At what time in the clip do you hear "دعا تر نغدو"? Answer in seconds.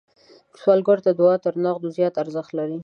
1.19-1.89